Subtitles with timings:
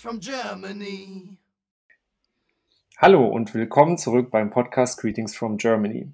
[0.00, 1.36] from Germany.
[2.96, 6.10] Hallo und willkommen zurück beim Podcast Greetings from Germany.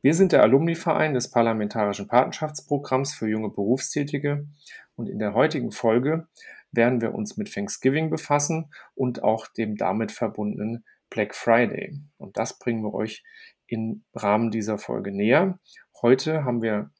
[0.00, 4.48] Wir sind der Alumni-Verein des Parlamentarischen Patenschaftsprogramms für junge Berufstätige
[4.96, 6.26] und in der heutigen Folge
[6.72, 12.00] werden wir uns mit Thanksgiving befassen und auch dem damit verbundenen Black Friday.
[12.18, 13.22] Und das bringen wir euch
[13.68, 15.60] im Rahmen dieser Folge näher.
[16.02, 16.90] Heute haben wir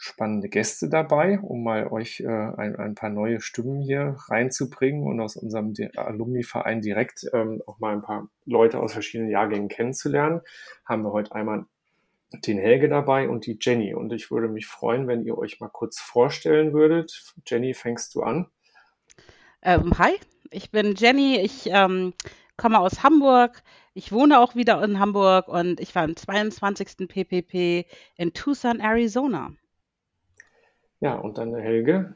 [0.00, 5.20] spannende Gäste dabei, um mal euch äh, ein, ein, paar neue Stimmen hier reinzubringen und
[5.20, 10.40] aus unserem Alumni-Verein direkt ähm, auch mal ein paar Leute aus verschiedenen Jahrgängen kennenzulernen.
[10.84, 11.64] Haben wir heute einmal
[12.32, 13.92] den Helge dabei und die Jenny.
[13.92, 17.34] Und ich würde mich freuen, wenn ihr euch mal kurz vorstellen würdet.
[17.44, 18.46] Jenny, fängst du an?
[19.62, 20.12] Ähm, hi,
[20.52, 21.40] ich bin Jenny.
[21.40, 22.14] Ich ähm,
[22.56, 23.64] komme aus Hamburg.
[23.94, 27.08] Ich wohne auch wieder in Hamburg und ich war im 22.
[27.08, 27.84] PPP
[28.16, 29.50] in Tucson, Arizona.
[31.00, 32.14] Ja, und dann der Helge.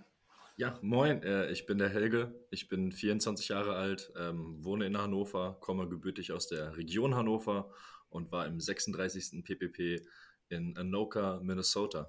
[0.57, 4.99] Ja, moin, äh, ich bin der Helge, ich bin 24 Jahre alt, ähm, wohne in
[4.99, 7.71] Hannover, komme gebürtig aus der Region Hannover
[8.11, 9.43] und war im 36.
[9.43, 10.05] PPP
[10.49, 12.07] in Anoka, Minnesota.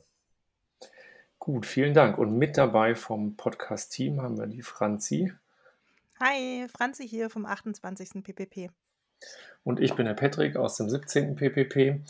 [1.40, 2.18] Gut, vielen Dank.
[2.18, 5.34] Und mit dabei vom Podcast-Team haben wir die Franzi.
[6.20, 8.24] Hi, Franzi hier vom 28.
[8.24, 8.70] PPP.
[9.64, 11.36] Und ich bin der Patrick aus dem 17.
[11.36, 12.02] PPP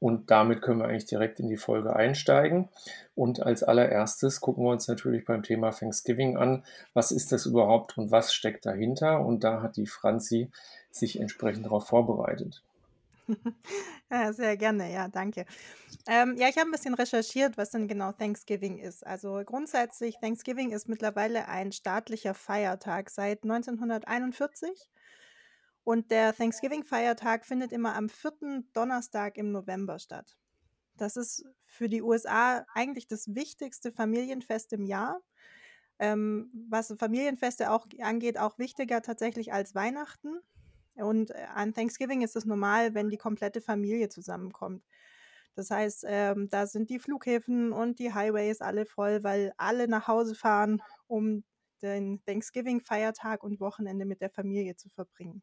[0.00, 2.68] und damit können wir eigentlich direkt in die Folge einsteigen.
[3.14, 6.64] Und als allererstes gucken wir uns natürlich beim Thema Thanksgiving an.
[6.94, 9.24] Was ist das überhaupt und was steckt dahinter?
[9.24, 10.50] Und da hat die Franzi
[10.90, 12.62] sich entsprechend darauf vorbereitet.
[14.10, 15.44] Ja, sehr gerne, ja, danke.
[16.06, 19.06] Ähm, ja, ich habe ein bisschen recherchiert, was denn genau Thanksgiving ist.
[19.06, 24.88] Also grundsätzlich, Thanksgiving ist mittlerweile ein staatlicher Feiertag seit 1941
[25.88, 30.36] und der Thanksgiving-Feiertag findet immer am vierten Donnerstag im November statt.
[30.98, 35.22] Das ist für die USA eigentlich das wichtigste Familienfest im Jahr.
[35.98, 40.40] Ähm, was Familienfeste auch angeht, auch wichtiger tatsächlich als Weihnachten.
[40.94, 44.84] Und äh, an Thanksgiving ist es normal, wenn die komplette Familie zusammenkommt.
[45.54, 50.06] Das heißt, ähm, da sind die Flughäfen und die Highways alle voll, weil alle nach
[50.06, 51.44] Hause fahren, um
[51.80, 55.42] den Thanksgiving-Feiertag und Wochenende mit der Familie zu verbringen.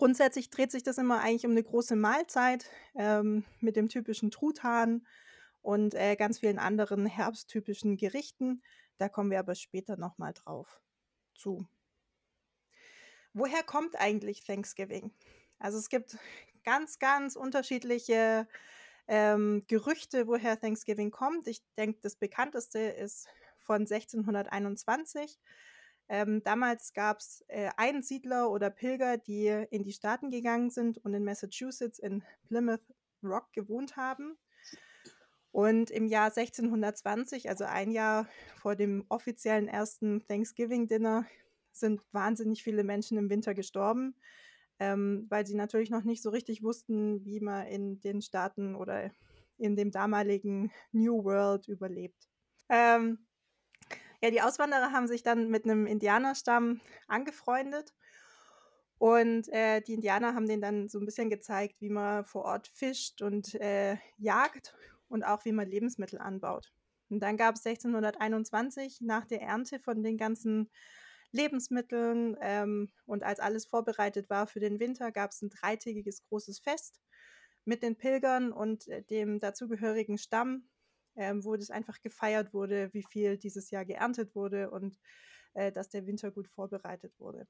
[0.00, 5.06] Grundsätzlich dreht sich das immer eigentlich um eine große Mahlzeit ähm, mit dem typischen Truthahn
[5.60, 8.62] und äh, ganz vielen anderen herbsttypischen Gerichten.
[8.96, 10.80] Da kommen wir aber später nochmal drauf
[11.34, 11.66] zu.
[13.34, 15.12] Woher kommt eigentlich Thanksgiving?
[15.58, 16.16] Also es gibt
[16.64, 18.48] ganz, ganz unterschiedliche
[19.06, 21.46] ähm, Gerüchte, woher Thanksgiving kommt.
[21.46, 23.28] Ich denke, das bekannteste ist
[23.58, 25.38] von 1621.
[26.12, 31.14] Ähm, damals gab es äh, Einsiedler oder Pilger, die in die Staaten gegangen sind und
[31.14, 32.82] in Massachusetts in Plymouth
[33.22, 34.36] Rock gewohnt haben.
[35.52, 38.26] Und im Jahr 1620, also ein Jahr
[38.56, 41.26] vor dem offiziellen ersten Thanksgiving-Dinner,
[41.70, 44.16] sind wahnsinnig viele Menschen im Winter gestorben,
[44.80, 49.12] ähm, weil sie natürlich noch nicht so richtig wussten, wie man in den Staaten oder
[49.58, 52.28] in dem damaligen New World überlebt.
[52.68, 53.24] Ähm,
[54.22, 57.94] ja, die Auswanderer haben sich dann mit einem Indianerstamm angefreundet.
[58.98, 62.68] Und äh, die Indianer haben denen dann so ein bisschen gezeigt, wie man vor Ort
[62.68, 64.74] fischt und äh, jagt
[65.08, 66.70] und auch wie man Lebensmittel anbaut.
[67.08, 70.70] Und dann gab es 1621 nach der Ernte von den ganzen
[71.32, 76.58] Lebensmitteln ähm, und als alles vorbereitet war für den Winter, gab es ein dreitägiges großes
[76.58, 77.00] Fest
[77.64, 80.68] mit den Pilgern und äh, dem dazugehörigen Stamm
[81.16, 84.98] ähm, wo das einfach gefeiert wurde, wie viel dieses Jahr geerntet wurde und
[85.54, 87.46] äh, dass der Winter gut vorbereitet wurde.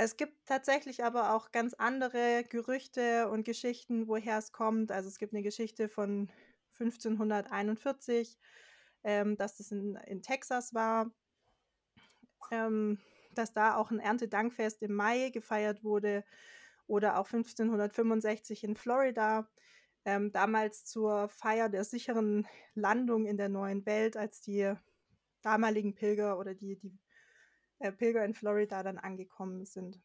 [0.00, 4.92] Es gibt tatsächlich aber auch ganz andere Gerüchte und Geschichten, woher es kommt.
[4.92, 6.30] Also es gibt eine Geschichte von
[6.78, 8.38] 1541,
[9.02, 11.10] ähm, dass das in, in Texas war,
[12.52, 13.00] ähm,
[13.34, 16.24] dass da auch ein Erntedankfest im Mai gefeiert wurde
[16.86, 19.48] oder auch 1565 in Florida
[20.04, 24.72] ähm, damals zur Feier der sicheren Landung in der neuen Welt, als die
[25.42, 26.98] damaligen Pilger oder die, die
[27.78, 30.00] äh, Pilger in Florida dann angekommen sind.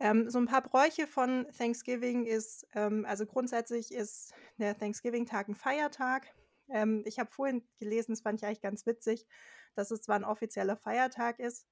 [0.00, 5.56] Ähm, so ein paar Bräuche von Thanksgiving ist, ähm, also grundsätzlich ist der Thanksgiving-Tag ein
[5.56, 6.32] Feiertag.
[6.68, 9.26] Ähm, ich habe vorhin gelesen, das fand ich eigentlich ganz witzig,
[9.74, 11.66] dass es zwar ein offizieller Feiertag ist,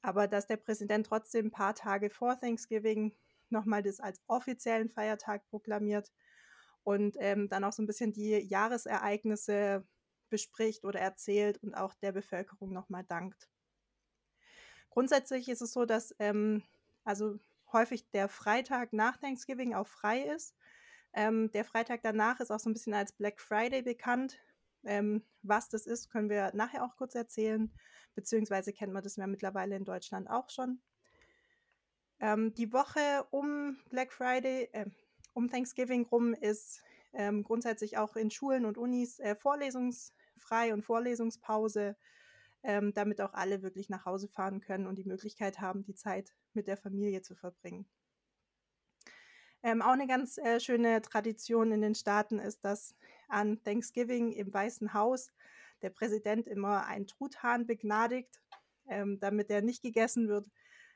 [0.00, 3.14] aber dass der Präsident trotzdem ein paar Tage vor Thanksgiving
[3.52, 6.12] nochmal das als offiziellen Feiertag proklamiert
[6.82, 9.86] und ähm, dann auch so ein bisschen die Jahresereignisse
[10.28, 13.48] bespricht oder erzählt und auch der Bevölkerung nochmal dankt.
[14.90, 16.62] Grundsätzlich ist es so, dass ähm,
[17.04, 17.38] also
[17.72, 20.54] häufig der Freitag nach Thanksgiving auch frei ist.
[21.14, 24.38] Ähm, der Freitag danach ist auch so ein bisschen als Black Friday bekannt.
[24.84, 27.72] Ähm, was das ist, können wir nachher auch kurz erzählen,
[28.14, 30.80] beziehungsweise kennt man das ja mittlerweile in Deutschland auch schon.
[32.22, 34.86] Ähm, die Woche um Black Friday, äh,
[35.34, 36.80] um Thanksgiving rum ist
[37.12, 41.96] ähm, grundsätzlich auch in Schulen und Unis äh, vorlesungsfrei und Vorlesungspause,
[42.62, 46.32] ähm, damit auch alle wirklich nach Hause fahren können und die Möglichkeit haben, die Zeit
[46.54, 47.86] mit der Familie zu verbringen.
[49.64, 52.94] Ähm, auch eine ganz äh, schöne Tradition in den Staaten ist, dass
[53.26, 55.32] an Thanksgiving im Weißen Haus
[55.82, 58.40] der Präsident immer einen Truthahn begnadigt,
[58.86, 60.48] ähm, damit er nicht gegessen wird,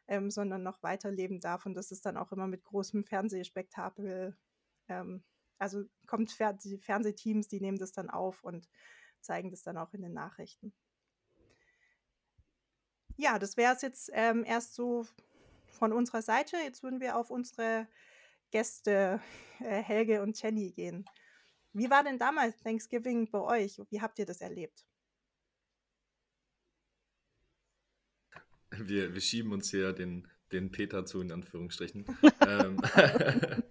[0.09, 1.67] ähm, sondern noch weiterleben darf.
[1.67, 4.37] Und das ist dann auch immer mit großem Fernsehspektakel.
[4.89, 5.25] Ähm,
[5.59, 6.31] also kommt
[6.65, 8.69] die Fernsehteams, die nehmen das dann auf und
[9.21, 10.73] zeigen das dann auch in den Nachrichten.
[13.17, 15.07] Ja, das wäre es jetzt ähm, erst so
[15.67, 16.57] von unserer Seite.
[16.59, 17.89] Jetzt würden wir auf unsere
[18.51, 19.21] Gäste
[19.61, 21.07] äh, Helge und Jenny gehen.
[21.73, 23.81] Wie war denn damals Thanksgiving bei euch?
[23.91, 24.87] Wie habt ihr das erlebt?
[28.81, 32.05] Wir, wir schieben uns hier den, den Peter zu, in Anführungsstrichen.
[32.47, 32.81] ähm,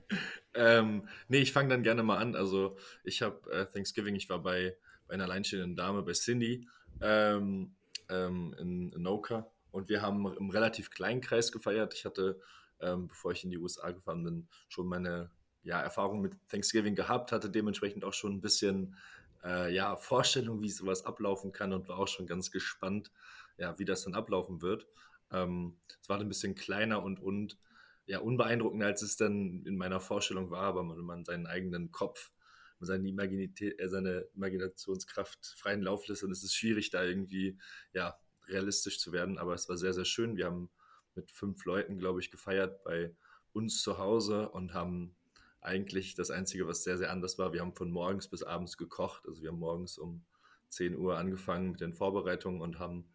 [0.53, 2.35] ähm, nee, ich fange dann gerne mal an.
[2.35, 4.75] Also ich habe äh, Thanksgiving, ich war bei,
[5.07, 6.67] bei einer alleinstehenden Dame, bei Cindy
[7.01, 7.75] ähm,
[8.09, 11.93] ähm, in, in Noka und wir haben im relativ kleinen Kreis gefeiert.
[11.93, 12.39] Ich hatte
[12.81, 15.29] ähm, bevor ich in die USA gefahren bin, schon meine
[15.63, 18.95] ja, Erfahrung mit Thanksgiving gehabt, hatte dementsprechend auch schon ein bisschen
[19.43, 23.11] äh, ja, Vorstellung, wie sowas ablaufen kann und war auch schon ganz gespannt,
[23.57, 24.87] ja, wie das dann ablaufen wird.
[25.31, 27.57] Ähm, es war ein bisschen kleiner und, und
[28.05, 32.31] ja, unbeeindruckender, als es dann in meiner Vorstellung war, aber wenn man seinen eigenen Kopf
[32.79, 37.57] seine, Imaginität, äh, seine Imaginationskraft freien Lauf lässt, dann ist es schwierig, da irgendwie
[37.93, 38.17] ja,
[38.47, 39.37] realistisch zu werden.
[39.37, 40.37] Aber es war sehr, sehr schön.
[40.37, 40.69] Wir haben
[41.15, 43.15] mit fünf Leuten, glaube ich, gefeiert bei
[43.53, 45.15] uns zu Hause und haben
[45.61, 49.25] eigentlich das Einzige, was sehr, sehr anders war, wir haben von morgens bis abends gekocht.
[49.27, 50.23] Also wir haben morgens um
[50.69, 53.09] 10 Uhr angefangen mit den Vorbereitungen und haben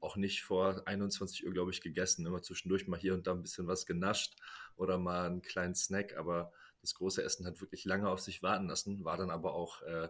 [0.00, 2.26] auch nicht vor 21 Uhr, glaube ich, gegessen.
[2.26, 4.36] Immer zwischendurch mal hier und da ein bisschen was genascht
[4.76, 6.16] oder mal einen kleinen Snack.
[6.16, 9.82] Aber das große Essen hat wirklich lange auf sich warten lassen, war dann aber auch
[9.82, 10.08] äh,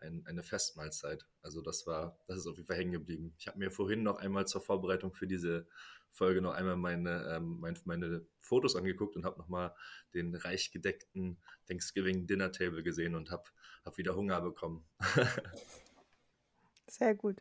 [0.00, 1.26] ein, eine Festmahlzeit.
[1.42, 3.34] Also das war, das ist auf jeden Fall hängen geblieben.
[3.38, 5.66] Ich habe mir vorhin noch einmal zur Vorbereitung für diese
[6.12, 9.74] Folge noch einmal meine, ähm, meine, meine Fotos angeguckt und habe nochmal
[10.14, 13.44] den reich gedeckten Thanksgiving Dinner Table gesehen und habe
[13.84, 14.84] hab wieder Hunger bekommen.
[16.86, 17.36] Sehr gut.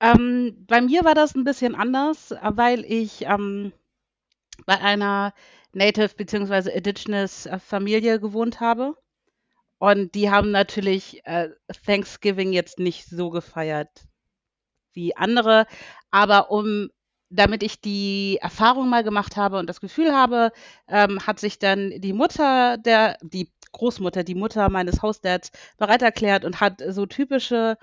[0.00, 3.72] Ähm, bei mir war das ein bisschen anders, weil ich ähm,
[4.66, 5.34] bei einer
[5.72, 6.70] Native bzw.
[6.70, 8.96] Indigenous äh, Familie gewohnt habe.
[9.78, 11.50] Und die haben natürlich äh,
[11.86, 14.06] Thanksgiving jetzt nicht so gefeiert
[14.92, 15.66] wie andere,
[16.10, 16.88] aber um
[17.30, 20.50] damit ich die Erfahrung mal gemacht habe und das Gefühl habe,
[20.88, 26.44] ähm, hat sich dann die Mutter der, die Großmutter, die Mutter meines Hausdads bereit erklärt
[26.44, 27.76] und hat so typische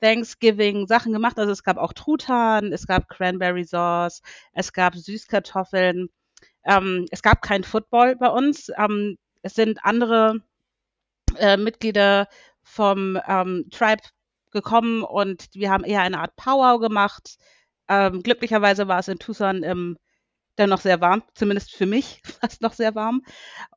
[0.00, 1.38] Thanksgiving Sachen gemacht.
[1.38, 6.08] Also es gab auch Truthahn, es gab Cranberry Sauce, es gab Süßkartoffeln.
[6.64, 8.70] Ähm, es gab kein Football bei uns.
[8.76, 10.40] Ähm, es sind andere
[11.38, 12.28] äh, Mitglieder
[12.62, 14.02] vom ähm, Tribe
[14.50, 17.38] gekommen und wir haben eher eine Art Powwow gemacht
[17.90, 19.98] ähm, glücklicherweise war es in Tucson ähm,
[20.56, 23.22] dann noch sehr warm, zumindest für mich fast noch sehr warm.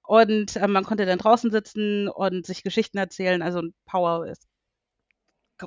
[0.04, 3.42] Und äh, man konnte dann draußen sitzen und sich Geschichten erzählen.
[3.42, 4.48] Also ein Power ist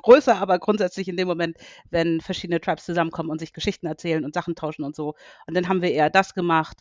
[0.01, 1.57] größer, aber grundsätzlich in dem Moment,
[1.89, 5.15] wenn verschiedene Tribes zusammenkommen und sich Geschichten erzählen und Sachen tauschen und so.
[5.47, 6.77] Und dann haben wir eher das gemacht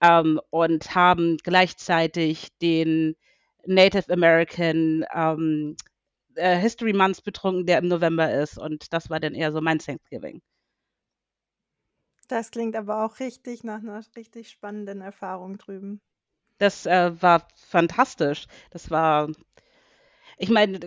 [0.00, 3.16] ähm, und haben gleichzeitig den
[3.66, 5.76] Native American ähm,
[6.34, 8.58] äh, History Month betrunken, der im November ist.
[8.58, 10.42] Und das war dann eher so mein Thanksgiving.
[12.28, 16.00] Das klingt aber auch richtig nach einer richtig spannenden Erfahrung drüben.
[16.58, 18.46] Das äh, war fantastisch.
[18.70, 19.28] Das war,
[20.38, 20.80] ich meine,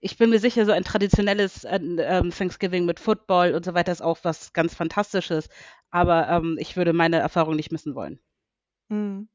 [0.00, 3.92] ich bin mir sicher, so ein traditionelles äh, ähm, Thanksgiving mit Football und so weiter
[3.92, 5.48] ist auch was ganz Fantastisches.
[5.90, 8.20] Aber ähm, ich würde meine Erfahrung nicht missen wollen.
[8.90, 9.28] Hm.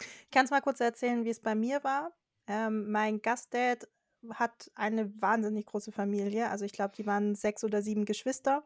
[0.00, 2.12] Ich kann es mal kurz erzählen, wie es bei mir war.
[2.46, 3.88] Ähm, mein Gastdad
[4.34, 6.50] hat eine wahnsinnig große Familie.
[6.50, 8.64] Also ich glaube, die waren sechs oder sieben Geschwister.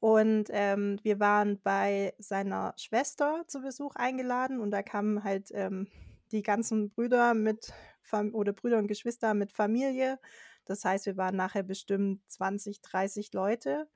[0.00, 5.86] Und ähm, wir waren bei seiner Schwester zu Besuch eingeladen und da kamen halt ähm,
[6.32, 7.72] die ganzen Brüder mit
[8.02, 10.18] Fam oder Brüder und Geschwister mit Familie.
[10.64, 13.88] Das heißt, wir waren nachher bestimmt 20, 30 Leute.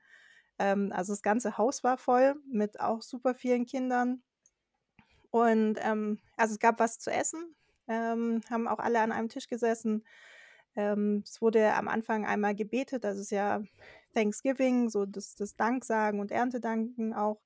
[0.59, 4.23] Ähm, also das ganze Haus war voll mit auch super vielen Kindern.
[5.29, 7.55] Und ähm, also es gab was zu essen,
[7.87, 10.03] ähm, haben auch alle an einem Tisch gesessen.
[10.75, 13.61] Ähm, es wurde am Anfang einmal gebetet, das ist ja
[14.13, 17.41] Thanksgiving, so das, das Danksagen und Erntedanken auch.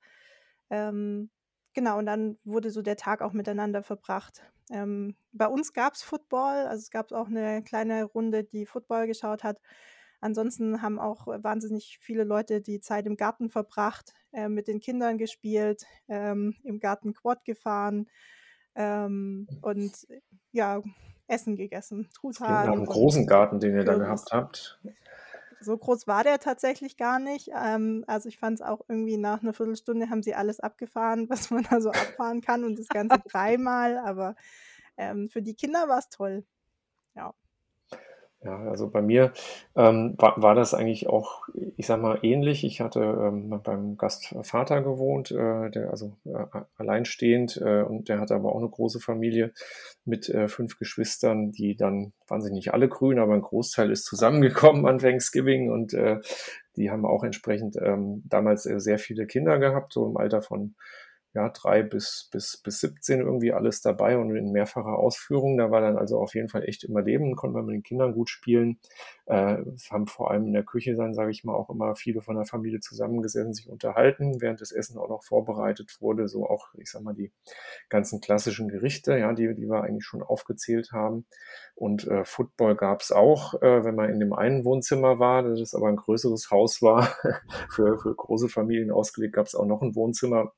[0.70, 1.30] Ähm,
[1.74, 4.44] genau, und dann wurde so der Tag auch miteinander verbracht.
[4.72, 9.08] Ähm, bei uns gab es Football, also es gab auch eine kleine Runde, die Football
[9.08, 9.60] geschaut hat.
[10.22, 15.18] Ansonsten haben auch wahnsinnig viele Leute die Zeit im Garten verbracht, äh, mit den Kindern
[15.18, 18.08] gespielt, ähm, im Garten Quad gefahren
[18.76, 20.08] ähm, und
[20.52, 20.82] ja,
[21.28, 22.10] Essen gegessen.
[22.14, 22.70] Truthahn.
[22.70, 24.80] Einem großen Garten, den ihr da gehabt habt.
[25.64, 27.50] So groß war der tatsächlich gar nicht.
[27.54, 31.52] Ähm, also ich fand es auch irgendwie nach einer Viertelstunde haben sie alles abgefahren, was
[31.52, 33.98] man da so abfahren kann und das Ganze dreimal.
[34.00, 34.36] Aber
[34.98, 36.46] ähm, für die Kinder war es toll.
[37.16, 37.34] Ja.
[38.44, 39.34] Ja, also bei mir
[39.76, 42.64] ähm, war, war das eigentlich auch, ich sag mal, ähnlich.
[42.64, 46.46] Ich hatte ähm, beim Gastvater gewohnt, äh, der also äh,
[46.76, 49.54] alleinstehend äh, und der hatte aber auch eine große Familie
[50.06, 54.06] mit äh, fünf Geschwistern, die dann, waren sie nicht alle grün, aber ein Großteil ist
[54.06, 56.18] zusammengekommen an Thanksgiving und äh,
[56.78, 60.74] die haben auch entsprechend ähm, damals äh, sehr viele Kinder gehabt, so im Alter von
[61.34, 65.58] ja, drei bis, bis, bis 17 irgendwie alles dabei und in mehrfacher Ausführung.
[65.58, 68.14] Da war dann also auf jeden Fall echt immer Leben, konnte man mit den Kindern
[68.14, 68.80] gut spielen.
[69.28, 69.58] Äh,
[69.90, 72.46] haben vor allem in der Küche dann, sage ich mal, auch immer viele von der
[72.46, 76.28] Familie zusammengesessen, sich unterhalten, während das Essen auch noch vorbereitet wurde.
[76.28, 77.32] So auch, ich sag mal, die
[77.88, 81.26] ganzen klassischen Gerichte, ja, die, die wir eigentlich schon aufgezählt haben.
[81.76, 85.88] Und äh, Football gab's auch, äh, wenn man in dem einen Wohnzimmer war, das aber
[85.88, 87.16] ein größeres Haus war,
[87.70, 90.52] für, für große Familien ausgelegt, gab's auch noch ein Wohnzimmer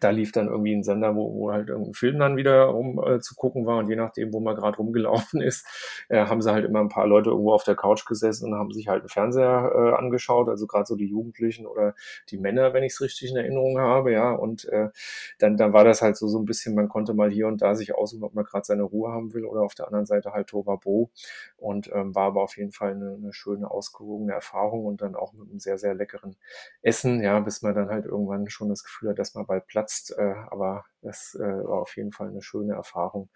[0.00, 3.20] da lief dann irgendwie ein Sender, wo, wo halt irgendein Film dann wieder um äh,
[3.20, 3.78] zu gucken war.
[3.78, 5.66] Und je nachdem, wo man gerade rumgelaufen ist,
[6.08, 8.70] äh, haben sie halt immer ein paar Leute irgendwo auf der Couch gesessen und haben
[8.70, 11.94] sich halt einen Fernseher äh, angeschaut, also gerade so die Jugendlichen oder
[12.28, 14.90] die Männer, wenn ich es richtig in Erinnerung habe, ja, und äh,
[15.38, 17.74] dann, dann war das halt so, so ein bisschen, man konnte mal hier und da
[17.74, 20.48] sich aussuchen, ob man gerade seine Ruhe haben will oder auf der anderen Seite halt
[20.48, 21.10] Tovabo
[21.56, 25.32] und ähm, war aber auf jeden Fall eine, eine schöne, ausgewogene Erfahrung und dann auch
[25.32, 26.36] mit einem sehr, sehr leckeren
[26.82, 30.14] Essen, ja, bis man dann halt irgendwann schon das Gefühl hat, dass man bald geplatzt,
[30.18, 33.30] äh, aber das äh, war auf jeden Fall eine schöne Erfahrung,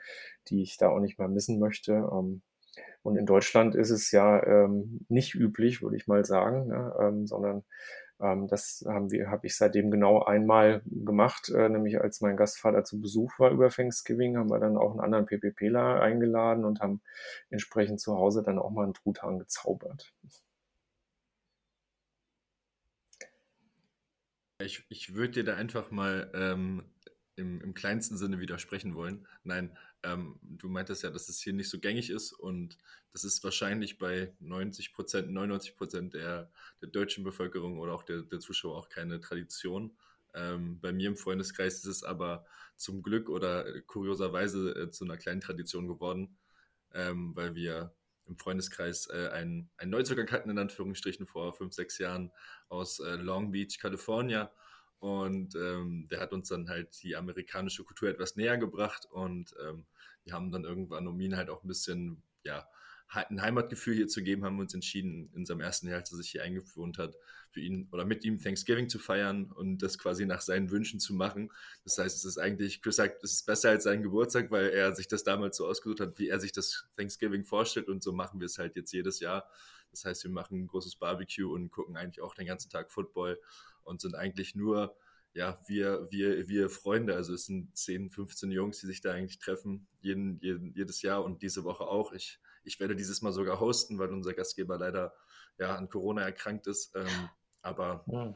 [0.49, 1.93] die ich da auch nicht mehr missen möchte.
[1.93, 2.43] Ähm,
[3.03, 7.27] und in Deutschland ist es ja ähm, nicht üblich, würde ich mal sagen, ne, ähm,
[7.27, 7.65] sondern
[8.21, 12.85] ähm, das haben wir, habe ich seitdem genau einmal gemacht, äh, nämlich als mein Gastvater
[12.85, 17.03] zu Besuch war über Thanksgiving, haben wir dann auch einen anderen PPPler eingeladen und haben
[17.51, 20.15] entsprechend zu Hause dann auch mal einen Truthahn gezaubert.
[24.63, 26.85] Ich, ich würde dir da einfach mal ähm,
[27.37, 29.27] im, im kleinsten Sinne widersprechen wollen.
[29.45, 32.77] Nein, ähm, du meintest ja, dass es hier nicht so gängig ist und
[33.13, 36.51] das ist wahrscheinlich bei 90 Prozent, 99 Prozent der,
[36.81, 39.97] der deutschen Bevölkerung oder auch der, der Zuschauer auch keine Tradition.
[40.35, 45.19] Ähm, bei mir im Freundeskreis ist es aber zum Glück oder kurioserweise äh, zu einer
[45.19, 46.37] kleinen Tradition geworden,
[46.95, 47.95] ähm, weil wir
[48.27, 52.33] im Freundeskreis äh, einen, einen Neuzugang hatten, in Anführungsstrichen, vor fünf, sechs Jahren
[52.69, 54.49] aus äh, Long Beach, Kalifornien.
[54.99, 59.85] Und ähm, der hat uns dann halt die amerikanische Kultur etwas näher gebracht und ähm,
[60.23, 62.69] wir haben dann irgendwann, um ihn halt auch ein bisschen, ja,
[63.15, 66.19] ein Heimatgefühl hier zu geben, haben wir uns entschieden, in seinem ersten Jahr, als er
[66.19, 67.17] sich hier eingewohnt hat,
[67.51, 71.13] für ihn oder mit ihm Thanksgiving zu feiern und das quasi nach seinen Wünschen zu
[71.13, 71.53] machen.
[71.85, 74.95] Das heißt, es ist eigentlich, Chris sagt, es ist besser als sein Geburtstag, weil er
[74.95, 78.41] sich das damals so ausgesucht hat, wie er sich das Thanksgiving vorstellt und so machen
[78.41, 79.49] wir es halt jetzt jedes Jahr.
[79.91, 83.39] Das heißt, wir machen ein großes Barbecue und gucken eigentlich auch den ganzen Tag Football
[83.85, 84.97] und sind eigentlich nur
[85.35, 89.39] ja, wir, wir, wir Freunde, also es sind 10, 15 Jungs, die sich da eigentlich
[89.39, 92.13] treffen, jeden, jeden, jedes Jahr und diese Woche auch.
[92.13, 95.15] Ich, ich werde dieses Mal sogar hosten, weil unser Gastgeber leider
[95.59, 96.95] ja, an Corona erkrankt ist.
[96.95, 97.29] Ähm,
[97.61, 98.35] aber ja.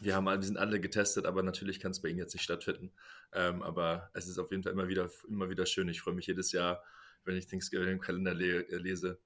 [0.00, 2.92] wir, haben, wir sind alle getestet, aber natürlich kann es bei Ihnen jetzt nicht stattfinden.
[3.32, 5.88] Ähm, aber es ist auf jeden Fall immer wieder, immer wieder schön.
[5.88, 6.82] Ich freue mich jedes Jahr,
[7.24, 9.18] wenn ich Thanksgiving im Kalender le lese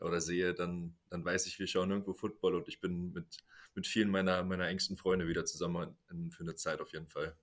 [0.00, 3.38] oder sehe, dann, dann weiß ich, wir schauen irgendwo Football und ich bin mit,
[3.74, 5.96] mit vielen meiner, meiner engsten Freunde wieder zusammen
[6.30, 7.36] für eine Zeit auf jeden Fall.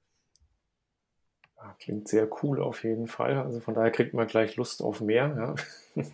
[1.57, 3.37] Ja, klingt sehr cool auf jeden Fall.
[3.37, 5.55] Also von daher kriegt man gleich Lust auf mehr.
[5.95, 6.03] Ja.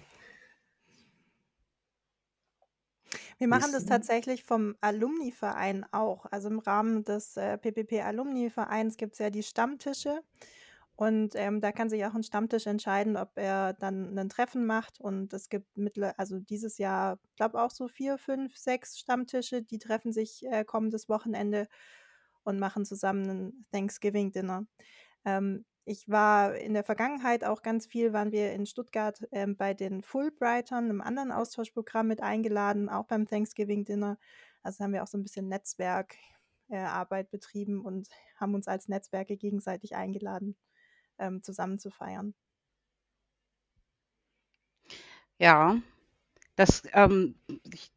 [3.37, 6.25] Wir machen das tatsächlich vom Alumni-Verein auch.
[6.31, 10.21] Also im Rahmen des äh, PPP-Alumni-Vereins gibt es ja die Stammtische.
[10.95, 15.01] Und ähm, da kann sich auch ein Stammtisch entscheiden, ob er dann ein Treffen macht.
[15.01, 19.79] Und es gibt mittler, also dieses Jahr, glaube auch so vier, fünf, sechs Stammtische, die
[19.79, 21.67] treffen sich äh, kommendes Wochenende
[22.43, 24.65] und machen zusammen ein Thanksgiving-Dinner.
[25.25, 29.75] Ähm, ich war in der Vergangenheit auch ganz viel, waren wir in Stuttgart ähm, bei
[29.75, 34.17] den Fulbrightern, einem anderen Austauschprogramm mit eingeladen, auch beim Thanksgiving-Dinner.
[34.63, 39.37] Also haben wir auch so ein bisschen Netzwerkarbeit äh, betrieben und haben uns als Netzwerke
[39.37, 40.57] gegenseitig eingeladen
[41.19, 42.33] ähm, zusammen zu feiern.
[45.37, 45.77] Ja,
[46.55, 47.35] das, ähm,
[47.71, 47.91] ich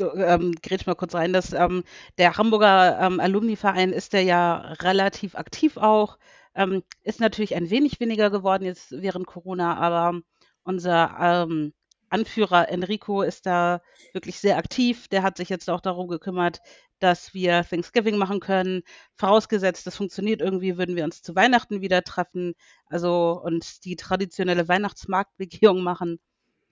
[0.00, 1.84] ähm, grätsch mal kurz rein, dass ähm,
[2.18, 6.18] der Hamburger ähm, Alumni-Verein ist der ja relativ aktiv auch.
[6.54, 10.20] Ähm, ist natürlich ein wenig weniger geworden jetzt während Corona, aber
[10.64, 11.72] unser ähm,
[12.10, 15.08] Anführer Enrico ist da wirklich sehr aktiv.
[15.08, 16.60] Der hat sich jetzt auch darum gekümmert,
[16.98, 18.82] dass wir Thanksgiving machen können.
[19.16, 22.54] Vorausgesetzt, das funktioniert irgendwie, würden wir uns zu Weihnachten wieder treffen.
[22.86, 26.18] Also und die traditionelle Weihnachtsmarktbegehung machen.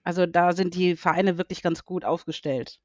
[0.03, 2.79] Also da sind die Vereine wirklich ganz gut aufgestellt.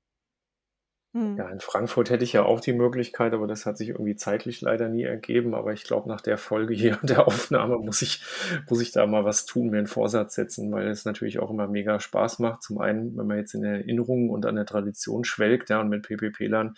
[1.15, 1.37] Hm.
[1.37, 4.63] Ja, in Frankfurt hätte ich ja auch die Möglichkeit, aber das hat sich irgendwie zeitlich
[4.63, 5.55] leider nie ergeben.
[5.55, 8.23] Aber ich glaube, nach der Folge hier und der Aufnahme muss ich,
[8.69, 11.69] muss ich da mal was tun, mir einen Vorsatz setzen, weil es natürlich auch immer
[11.69, 12.63] mega Spaß macht.
[12.63, 16.03] Zum einen, wenn man jetzt in Erinnerungen und an der Tradition schwelgt, ja, und mit
[16.03, 16.75] PPP-Lern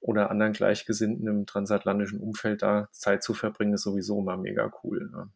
[0.00, 5.08] oder anderen Gleichgesinnten im transatlantischen Umfeld da Zeit zu verbringen, ist sowieso immer mega cool.
[5.10, 5.30] Ne?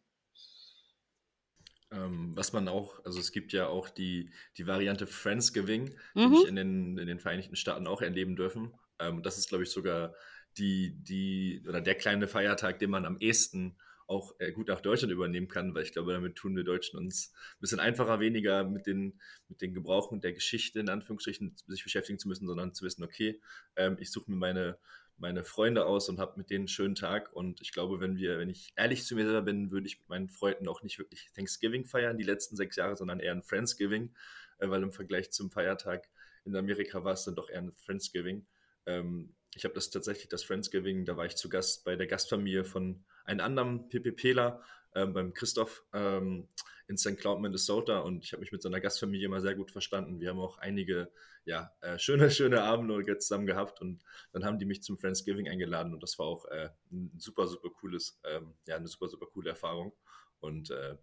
[1.92, 6.32] Ähm, was man auch, also es gibt ja auch die, die Variante Friendsgiving, die mhm.
[6.32, 8.72] ich in den, in den Vereinigten Staaten auch erleben dürfen.
[8.98, 10.14] Ähm, das ist, glaube ich, sogar
[10.56, 15.12] die, die, oder der kleine Feiertag, den man am ehesten auch äh, gut nach Deutschland
[15.12, 18.86] übernehmen kann, weil ich glaube, damit tun wir Deutschen uns ein bisschen einfacher, weniger mit
[18.86, 19.18] den,
[19.48, 23.40] mit den Gebrauchen der Geschichte in Anführungsstrichen sich beschäftigen zu müssen, sondern zu wissen, okay,
[23.76, 24.78] ähm, ich suche mir meine
[25.22, 27.32] meine Freunde aus und habe mit denen einen schönen Tag.
[27.32, 30.08] Und ich glaube, wenn wir, wenn ich ehrlich zu mir selber bin, würde ich mit
[30.08, 34.12] meinen Freunden auch nicht wirklich Thanksgiving feiern, die letzten sechs Jahre, sondern eher ein Friendsgiving,
[34.58, 36.10] äh, weil im Vergleich zum Feiertag
[36.44, 38.44] in Amerika war es dann doch eher ein Friendsgiving.
[38.86, 42.64] Ähm, ich habe das tatsächlich, das Friendsgiving, da war ich zu Gast bei der Gastfamilie
[42.64, 44.60] von einem anderen PPPler,
[44.94, 46.48] äh, beim Christoph ähm,
[46.92, 47.16] in St.
[47.16, 50.20] Cloud, Minnesota und ich habe mich mit seiner Gastfamilie immer sehr gut verstanden.
[50.20, 51.10] Wir haben auch einige
[51.44, 55.94] ja, äh, schöne, schöne Abende zusammen gehabt und dann haben die mich zum Friendsgiving eingeladen
[55.94, 59.50] und das war auch äh, ein super, super cooles, ähm, ja, eine super, super coole
[59.50, 59.92] Erfahrung
[60.40, 60.96] und äh,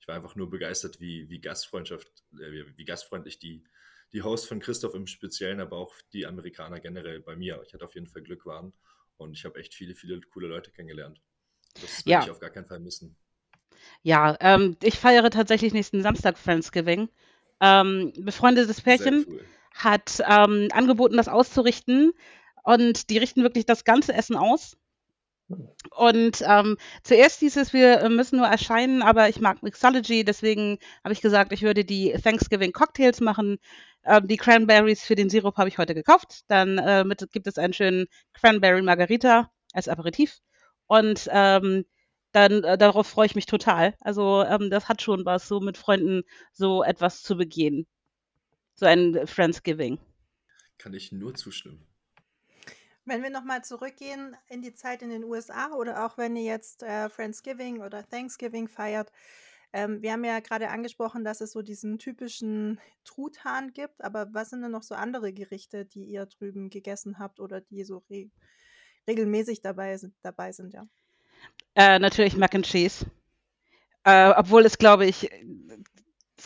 [0.00, 3.64] ich war einfach nur begeistert, wie, wie Gastfreundschaft, äh, wie, wie gastfreundlich die,
[4.12, 7.62] die Hosts von Christoph im Speziellen, aber auch die Amerikaner generell bei mir.
[7.66, 8.72] Ich hatte auf jeden Fall Glück waren
[9.18, 11.20] und ich habe echt viele, viele coole Leute kennengelernt.
[11.80, 12.22] Das will ja.
[12.22, 13.16] ich auf gar keinen Fall missen.
[14.04, 17.08] Ja, ähm, ich feiere tatsächlich nächsten Samstag Friendsgiving.
[17.60, 19.40] Ähm, befreundetes Pärchen cool.
[19.74, 22.12] hat ähm, angeboten, das auszurichten.
[22.62, 24.76] Und die richten wirklich das ganze Essen aus.
[25.96, 31.12] Und ähm, zuerst hieß es, wir müssen nur erscheinen, aber ich mag Mixology, deswegen habe
[31.12, 33.58] ich gesagt, ich würde die Thanksgiving Cocktails machen.
[34.04, 36.44] Ähm, die Cranberries für den Sirup habe ich heute gekauft.
[36.48, 40.40] Dann äh, mit, gibt es einen schönen Cranberry Margarita als Aperitif.
[40.86, 41.86] Und ähm,
[42.34, 43.94] dann äh, darauf freue ich mich total.
[44.00, 47.86] Also ähm, das hat schon was, so mit Freunden so etwas zu begehen.
[48.74, 49.98] So ein Friendsgiving.
[50.76, 51.86] Kann ich nur zustimmen.
[53.04, 56.82] Wenn wir nochmal zurückgehen in die Zeit in den USA oder auch wenn ihr jetzt
[56.82, 59.12] äh, Friendsgiving oder Thanksgiving feiert,
[59.72, 64.50] ähm, wir haben ja gerade angesprochen, dass es so diesen typischen Truthahn gibt, aber was
[64.50, 68.30] sind denn noch so andere Gerichte, die ihr drüben gegessen habt oder die so re
[69.06, 70.88] regelmäßig dabei sind, dabei sind, ja?
[71.74, 73.06] Äh, natürlich Mac and Cheese.
[74.04, 75.30] Äh, obwohl es, glaube ich,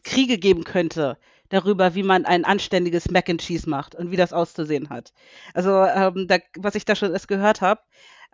[0.05, 1.19] Kriege geben könnte
[1.51, 5.13] darüber, wie man ein anständiges Mac and Cheese macht und wie das auszusehen hat.
[5.55, 7.81] Also, ähm, da, was ich da schon erst gehört habe.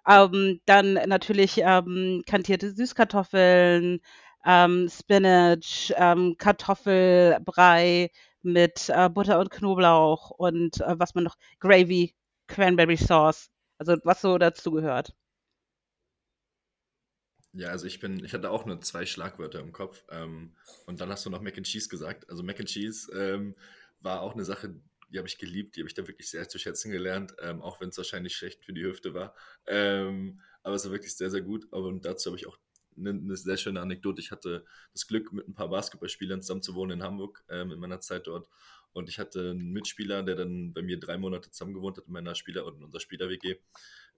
[0.08, 4.00] Ähm, dann natürlich ähm, kantierte Süßkartoffeln,
[4.44, 8.10] ähm, Spinach, ähm, Kartoffelbrei
[8.42, 12.14] mit äh, Butter und Knoblauch und äh, was man noch, Gravy,
[12.48, 13.50] Cranberry Sauce.
[13.78, 15.14] Also was so dazu gehört.
[17.56, 20.04] Ja, also ich bin, ich hatte auch nur zwei Schlagwörter im Kopf.
[20.10, 20.54] Ähm,
[20.86, 22.28] und dann hast du noch Mac and Cheese gesagt.
[22.28, 23.54] Also Mac and Cheese ähm,
[24.00, 24.74] war auch eine Sache,
[25.08, 27.80] die habe ich geliebt, die habe ich da wirklich sehr zu schätzen gelernt, ähm, auch
[27.80, 29.34] wenn es wahrscheinlich schlecht für die Hüfte war.
[29.68, 31.66] Ähm, aber es war wirklich sehr, sehr gut.
[31.72, 32.58] Und dazu habe ich auch
[32.96, 34.20] eine, eine, sehr schöne Anekdote.
[34.20, 37.78] Ich hatte das Glück, mit ein paar Basketballspielern zusammen zu wohnen in Hamburg ähm, in
[37.78, 38.48] meiner Zeit dort.
[38.92, 42.12] Und ich hatte einen Mitspieler, der dann bei mir drei Monate zusammen gewohnt hat in
[42.12, 43.56] meiner Spieler- und in unserer Spieler-WG.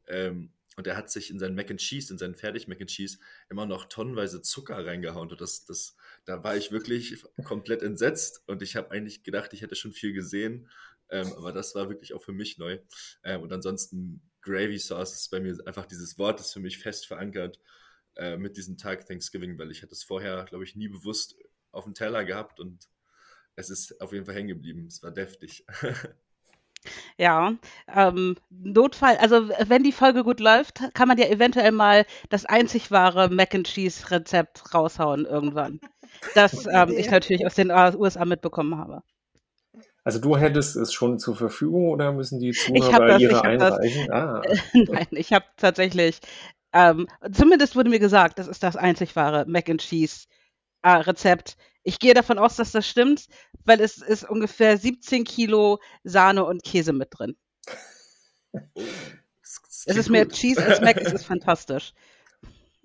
[0.06, 2.90] Ähm, und er hat sich in seinen Mac and Cheese, in seinen fertig Mac and
[2.90, 5.30] Cheese, immer noch tonnenweise Zucker reingehauen.
[5.30, 8.42] Und das, das, da war ich wirklich komplett entsetzt.
[8.46, 10.68] Und ich habe eigentlich gedacht, ich hätte schon viel gesehen.
[11.08, 12.78] Ähm, aber das war wirklich auch für mich neu.
[13.24, 17.06] Ähm, und ansonsten Gravy Sauce ist bei mir einfach dieses Wort, ist für mich fest
[17.06, 17.58] verankert
[18.16, 21.36] äh, mit diesem Tag Thanksgiving, weil ich hatte es vorher, glaube ich, nie bewusst
[21.72, 22.88] auf dem Teller gehabt und
[23.54, 24.86] es ist auf jeden Fall hängen geblieben.
[24.86, 25.64] Es war deftig.
[27.18, 27.54] Ja,
[27.94, 32.90] ähm, Notfall, also wenn die Folge gut läuft, kann man ja eventuell mal das einzig
[32.90, 35.80] wahre Mac and Cheese Rezept raushauen irgendwann.
[36.34, 39.02] Das ähm, ich natürlich aus den USA mitbekommen habe.
[40.06, 44.12] Also du hättest es schon zur Verfügung oder müssen die Zuhörer das, ihre einreichen?
[44.12, 44.40] Ah.
[44.72, 46.20] Nein, ich habe tatsächlich,
[46.72, 50.26] ähm, zumindest wurde mir gesagt, das ist das einzig wahre Mac and Cheese
[50.82, 53.28] äh, Rezept Ich gehe davon aus, dass das stimmt,
[53.64, 57.36] weil es ist ungefähr 17 Kilo Sahne und Käse mit drin.
[58.52, 58.82] Oh,
[59.86, 61.94] es ist mehr Cheese als Mac, es ist fantastisch.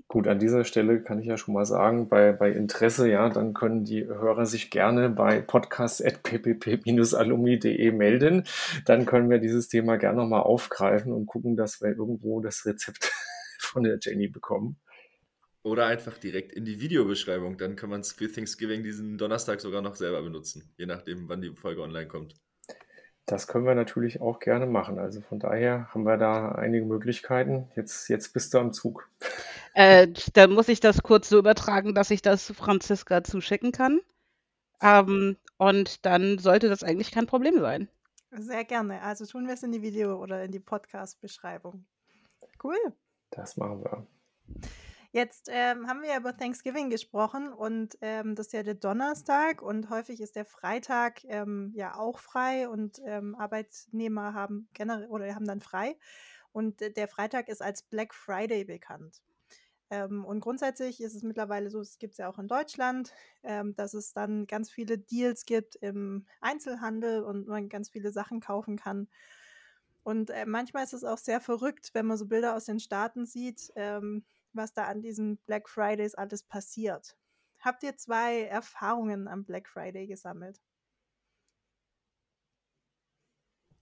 [0.07, 3.55] Gut, an dieser Stelle kann ich ja schon mal sagen, bei, bei Interesse, ja, dann
[3.55, 8.43] können die Hörer sich gerne bei podcast.ppp-alumni.de melden.
[8.85, 13.11] Dann können wir dieses Thema gerne nochmal aufgreifen und gucken, dass wir irgendwo das Rezept
[13.57, 14.77] von der Jenny bekommen.
[15.63, 17.57] Oder einfach direkt in die Videobeschreibung.
[17.57, 21.41] Dann kann man es für Thanksgiving diesen Donnerstag sogar noch selber benutzen, je nachdem, wann
[21.41, 22.35] die Folge online kommt.
[23.25, 24.99] Das können wir natürlich auch gerne machen.
[24.99, 27.69] Also von daher haben wir da einige Möglichkeiten.
[27.75, 29.07] Jetzt, jetzt bist du am Zug.
[29.73, 34.01] Äh, dann muss ich das kurz so übertragen, dass ich das Franziska zuschicken kann.
[34.81, 37.87] Ähm, und dann sollte das eigentlich kein Problem sein.
[38.31, 39.01] Sehr gerne.
[39.01, 41.85] Also tun wir es in die Video- oder in die Podcast-Beschreibung.
[42.63, 42.77] Cool.
[43.29, 44.07] Das machen wir.
[45.13, 49.61] Jetzt ähm, haben wir ja über Thanksgiving gesprochen und ähm, das ist ja der Donnerstag
[49.61, 55.35] und häufig ist der Freitag ähm, ja auch frei und ähm, Arbeitnehmer haben generell oder
[55.35, 55.97] haben dann frei
[56.53, 59.21] und der Freitag ist als Black Friday bekannt.
[59.89, 63.75] Ähm, und grundsätzlich ist es mittlerweile so, es gibt es ja auch in Deutschland, ähm,
[63.75, 68.77] dass es dann ganz viele Deals gibt im Einzelhandel und man ganz viele Sachen kaufen
[68.77, 69.09] kann.
[70.03, 73.25] Und äh, manchmal ist es auch sehr verrückt, wenn man so Bilder aus den Staaten
[73.25, 77.15] sieht, ähm, was da an diesen Black Fridays alles passiert.
[77.59, 80.59] Habt ihr zwei Erfahrungen am Black Friday gesammelt?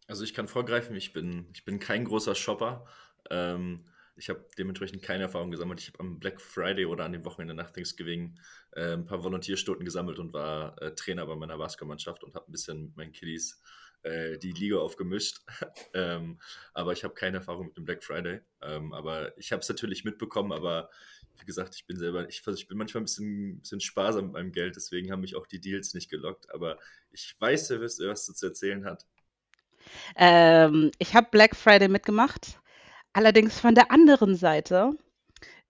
[0.07, 2.85] Also ich kann vorgreifen, ich bin, ich bin kein großer Shopper.
[3.29, 5.79] Ähm, ich habe dementsprechend keine Erfahrung gesammelt.
[5.79, 8.37] Ich habe am Black Friday oder an dem Wochenende nach Thanksgiving
[8.71, 12.51] äh, ein paar Volontierstunden gesammelt und war äh, Trainer bei meiner Basketballmannschaft und habe ein
[12.51, 13.61] bisschen mit meinen Kiddies
[14.03, 15.41] äh, die Liga aufgemischt.
[15.93, 16.39] ähm,
[16.73, 18.41] aber ich habe keine Erfahrung mit dem Black Friday.
[18.61, 20.89] Ähm, aber ich habe es natürlich mitbekommen, aber
[21.39, 24.51] wie gesagt, ich bin selber, ich, ich bin manchmal ein bisschen, bisschen sparsam mit meinem
[24.51, 26.53] Geld, deswegen haben mich auch die Deals nicht gelockt.
[26.53, 26.77] Aber
[27.11, 29.05] ich weiß, ihr wisst, was du zu erzählen hat.
[30.15, 32.59] Ähm, ich habe Black Friday mitgemacht,
[33.13, 34.91] allerdings von der anderen Seite.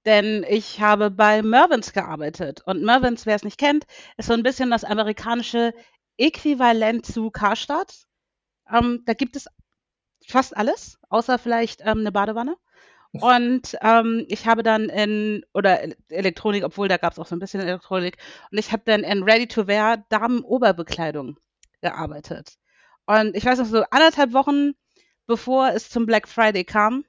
[0.05, 2.61] Denn ich habe bei Mervins gearbeitet.
[2.65, 3.85] Und Mervins, wer es nicht kennt,
[4.17, 5.73] ist so ein bisschen das amerikanische
[6.17, 8.08] Äquivalent zu Karstadt.
[8.71, 9.47] Ähm, da gibt es
[10.27, 12.55] fast alles, außer vielleicht ähm, eine Badewanne.
[13.11, 17.39] Und ähm, ich habe dann in, oder Elektronik, obwohl da gab es auch so ein
[17.39, 18.17] bisschen Elektronik,
[18.51, 21.39] und ich habe dann in Ready-to-Wear Damen-Oberbekleidung
[21.81, 22.57] gearbeitet.
[23.07, 24.73] Und ich weiß noch so anderthalb Wochen
[25.29, 27.05] bevor es zum Black Friday kam,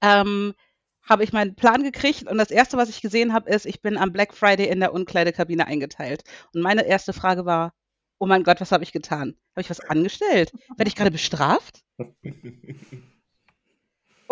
[0.00, 0.54] ähm,
[1.08, 3.98] habe ich meinen Plan gekriegt und das erste, was ich gesehen habe, ist, ich bin
[3.98, 6.24] am Black Friday in der Unkleidekabine eingeteilt.
[6.54, 7.72] Und meine erste Frage war,
[8.20, 9.34] oh mein Gott, was habe ich getan?
[9.52, 10.52] Habe ich was angestellt?
[10.76, 11.82] Werde ich gerade bestraft?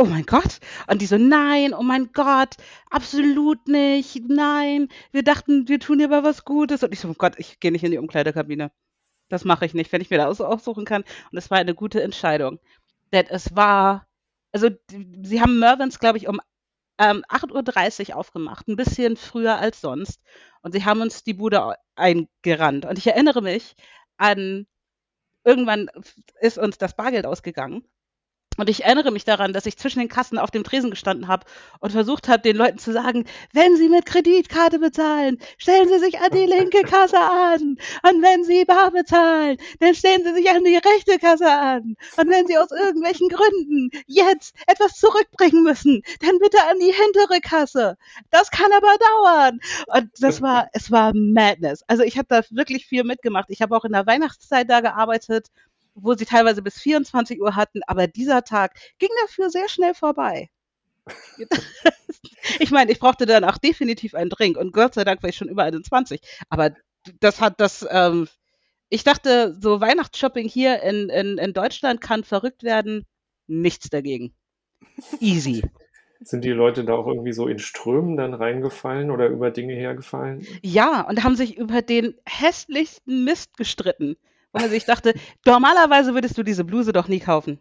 [0.01, 0.61] Oh mein Gott.
[0.87, 2.55] Und die so, nein, oh mein Gott,
[2.89, 4.87] absolut nicht, nein.
[5.11, 6.85] Wir dachten, wir tun dir aber was Gutes.
[6.85, 8.71] Und ich so, oh Gott, ich gehe nicht in die Umkleidekabine.
[9.29, 11.03] Das mache ich nicht, wenn ich mir das aussuchen kann.
[11.33, 12.61] Und es war eine gute Entscheidung.
[13.13, 14.07] Denn es war,
[14.53, 16.41] also sie haben Mervins, glaube ich, um
[16.99, 20.21] ähm, 8.30 Uhr aufgemacht, ein bisschen früher als sonst.
[20.63, 22.85] Und sie haben uns die Bude eingerannt.
[22.87, 23.75] Und ich erinnere mich
[24.17, 24.67] an,
[25.45, 25.89] irgendwann
[26.41, 27.85] ist uns das Bargeld ausgegangen.
[28.59, 31.47] Und ich erinnere mich daran, dass ich zwischen den Kassen auf dem Tresen gestanden habe
[31.79, 36.19] und versucht habe, den Leuten zu sagen, wenn Sie mit Kreditkarte bezahlen, stellen Sie sich
[36.19, 37.79] an die linke Kasse an.
[38.03, 41.95] Und wenn Sie bar bezahlen, dann stellen Sie sich an die rechte Kasse an.
[42.17, 47.41] Und wenn Sie aus irgendwelchen Gründen jetzt etwas zurückbringen müssen, dann bitte an die hintere
[47.41, 47.97] Kasse.
[48.31, 49.61] Das kann aber dauern.
[49.87, 51.85] Und das war, es war Madness.
[51.87, 53.51] Also ich habe da wirklich viel mitgemacht.
[53.51, 55.47] Ich habe auch in der Weihnachtszeit da gearbeitet
[55.95, 60.49] wo sie teilweise bis 24 Uhr hatten, aber dieser Tag ging dafür sehr schnell vorbei.
[62.59, 65.37] ich meine, ich brauchte dann auch definitiv einen Drink und Gott sei Dank war ich
[65.37, 66.21] schon über 21.
[66.49, 66.71] Aber
[67.21, 68.29] das hat das, ähm,
[68.89, 73.07] ich dachte, so Weihnachtsshopping hier in, in, in Deutschland kann verrückt werden.
[73.47, 74.35] Nichts dagegen.
[75.21, 75.63] Easy.
[76.21, 80.45] Sind die Leute da auch irgendwie so in Strömen dann reingefallen oder über Dinge hergefallen?
[80.63, 84.17] Ja, und haben sich über den hässlichsten Mist gestritten.
[84.53, 87.61] Also ich dachte, normalerweise würdest du diese Bluse doch nie kaufen.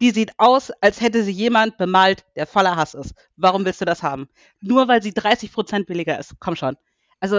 [0.00, 3.14] Die sieht aus, als hätte sie jemand bemalt, der voller Hass ist.
[3.36, 4.28] Warum willst du das haben?
[4.60, 6.34] Nur weil sie 30% billiger ist.
[6.40, 6.76] Komm schon.
[7.20, 7.36] Also,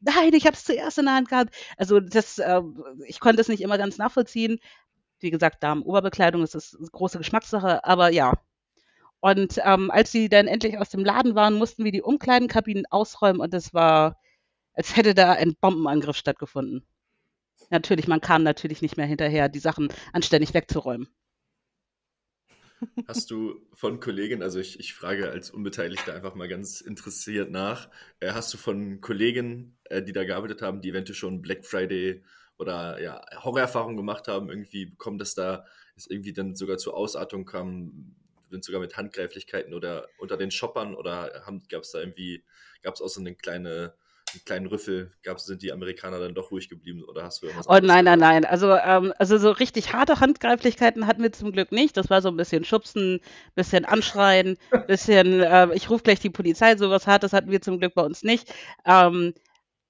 [0.00, 1.54] nein, ich habe es zuerst in der Hand gehabt.
[1.76, 2.62] Also, das, äh,
[3.06, 4.58] ich konnte es nicht immer ganz nachvollziehen.
[5.20, 8.32] Wie gesagt, Damen-Oberbekleidung ist das große Geschmackssache, aber ja.
[9.20, 13.40] Und ähm, als sie dann endlich aus dem Laden waren, mussten wir die Umkleidenkabinen ausräumen
[13.40, 14.18] und es war,
[14.74, 16.86] als hätte da ein Bombenangriff stattgefunden.
[17.70, 21.08] Natürlich, man kam natürlich nicht mehr hinterher, die Sachen anständig wegzuräumen.
[23.06, 27.88] Hast du von Kollegen, also ich, ich frage als Unbeteiligter einfach mal ganz interessiert nach,
[28.20, 32.22] äh, hast du von Kollegen, äh, die da gearbeitet haben, die eventuell schon Black Friday
[32.58, 35.64] oder ja, Horrorerfahrungen gemacht haben, irgendwie bekommen, dass da
[35.96, 38.14] es irgendwie dann sogar zur Ausartung kam,
[38.60, 42.44] sogar mit Handgreiflichkeiten oder unter den Shoppern oder gab es da irgendwie,
[42.82, 43.94] gab es auch so eine kleine
[44.40, 47.68] kleinen Rüffel gab sind die Amerikaner dann doch ruhig geblieben oder hast du irgendwas?
[47.68, 48.44] Oh nein, nein, nein.
[48.44, 51.96] Also, ähm, also so richtig harte Handgreiflichkeiten hatten wir zum Glück nicht.
[51.96, 53.20] Das war so ein bisschen Schubsen,
[53.54, 57.94] bisschen Anschreien, bisschen, äh, ich rufe gleich die Polizei, sowas Hartes hatten wir zum Glück
[57.94, 58.52] bei uns nicht.
[58.84, 59.34] Ähm,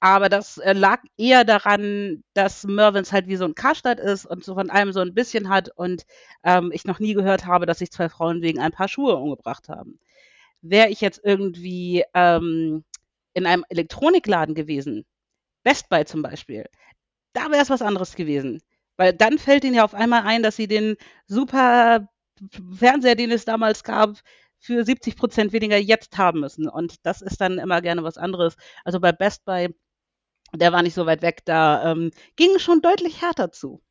[0.04, 4.44] aber das äh, lag eher daran, dass Mervins halt wie so ein Karstadt ist und
[4.44, 6.04] so von allem so ein bisschen hat und
[6.42, 9.70] ähm, ich noch nie gehört habe, dass sich zwei Frauen wegen ein paar Schuhe umgebracht
[9.70, 9.98] haben.
[10.60, 12.84] Wäre ich jetzt irgendwie ähm,
[13.34, 15.04] in einem Elektronikladen gewesen,
[15.64, 16.66] Best Buy zum Beispiel,
[17.34, 18.62] da wäre es was anderes gewesen.
[18.96, 22.08] Weil dann fällt ihnen ja auf einmal ein, dass sie den super
[22.76, 24.20] Fernseher, den es damals gab,
[24.58, 26.68] für 70 Prozent weniger jetzt haben müssen.
[26.68, 28.56] Und das ist dann immer gerne was anderes.
[28.84, 29.68] Also bei Best Buy,
[30.54, 33.82] der war nicht so weit weg, da ähm, ging es schon deutlich härter zu.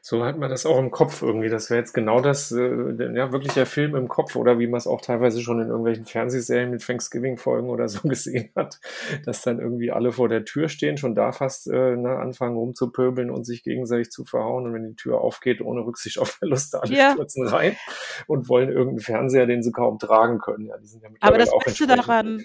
[0.00, 1.48] So hat man das auch im Kopf irgendwie.
[1.48, 4.78] Das wäre jetzt genau das, äh, ja, wirklich der Film im Kopf oder wie man
[4.78, 8.80] es auch teilweise schon in irgendwelchen Fernsehserien mit Thanksgiving-Folgen oder so gesehen hat,
[9.24, 13.30] dass dann irgendwie alle vor der Tür stehen, schon da fast äh, ne, anfangen rumzupöbeln
[13.30, 14.66] und sich gegenseitig zu verhauen.
[14.66, 17.12] Und wenn die Tür aufgeht, ohne Rücksicht auf Verluste, alle ja.
[17.12, 17.76] stürzen rein
[18.26, 20.66] und wollen irgendeinen Fernseher, den sie kaum tragen können.
[20.66, 22.44] Ja, die sind ja Aber das Beste daran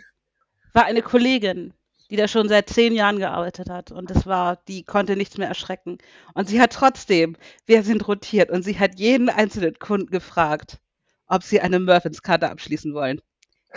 [0.73, 1.73] war eine Kollegin,
[2.09, 3.91] die da schon seit zehn Jahren gearbeitet hat.
[3.91, 5.97] Und das war, die konnte nichts mehr erschrecken.
[6.33, 10.79] Und sie hat trotzdem, wir sind rotiert, und sie hat jeden einzelnen Kunden gefragt,
[11.27, 13.21] ob sie eine Murphins-Karte abschließen wollen.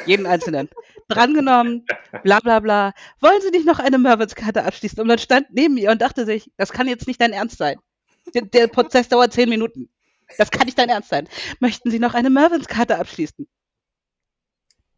[0.07, 0.69] Jeden einzelnen.
[1.09, 1.85] Drangenommen,
[2.23, 2.93] bla bla bla.
[3.21, 5.01] Wollen Sie nicht noch eine Murphins-Karte abschließen?
[5.01, 7.79] Und man stand neben mir und dachte sich, das kann jetzt nicht dein Ernst sein.
[8.35, 9.88] Der, der Prozess dauert zehn Minuten.
[10.38, 11.29] Das kann nicht dein Ernst sein.
[11.59, 13.49] Möchten Sie noch eine Murphins-Karte abschließen?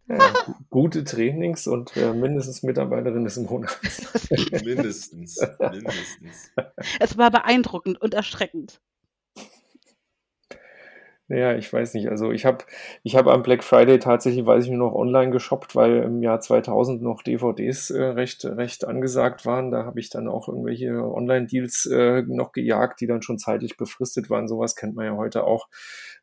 [0.08, 0.18] Äh,
[0.70, 4.30] gute Trainings und äh, mindestens Mitarbeiterin des Monats.
[4.64, 6.50] mindestens, mindestens.
[6.98, 8.80] Es war beeindruckend und erschreckend.
[11.28, 12.08] Naja, ich weiß nicht.
[12.08, 12.64] Also ich habe
[13.04, 16.40] ich hab am Black Friday tatsächlich, weiß ich nur noch, online geshoppt, weil im Jahr
[16.40, 19.70] 2000 noch DVDs äh, recht, recht angesagt waren.
[19.70, 24.30] Da habe ich dann auch irgendwelche Online-Deals äh, noch gejagt, die dann schon zeitlich befristet
[24.30, 24.48] waren.
[24.48, 25.68] Sowas kennt man ja heute auch